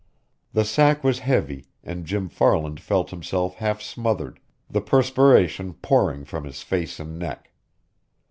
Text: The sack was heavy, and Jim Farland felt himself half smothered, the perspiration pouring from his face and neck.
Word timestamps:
The 0.53 0.65
sack 0.65 1.03
was 1.03 1.19
heavy, 1.19 1.67
and 1.83 2.05
Jim 2.05 2.27
Farland 2.27 2.79
felt 2.79 3.11
himself 3.11 3.57
half 3.57 3.83
smothered, 3.83 4.39
the 4.67 4.81
perspiration 4.81 5.75
pouring 5.75 6.25
from 6.25 6.43
his 6.43 6.63
face 6.63 6.99
and 6.99 7.19
neck. 7.19 7.51